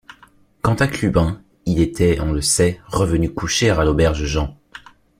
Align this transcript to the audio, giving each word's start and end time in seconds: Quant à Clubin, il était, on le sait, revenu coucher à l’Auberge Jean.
Quant 0.63 0.73
à 0.73 0.87
Clubin, 0.87 1.43
il 1.67 1.79
était, 1.79 2.19
on 2.21 2.31
le 2.31 2.41
sait, 2.41 2.81
revenu 2.87 3.31
coucher 3.31 3.69
à 3.69 3.83
l’Auberge 3.85 4.23
Jean. 4.25 4.57